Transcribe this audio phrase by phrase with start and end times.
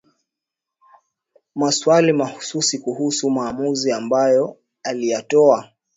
[1.55, 5.69] maswali mahususi kuhusu maamuzi ambayo aliyatoa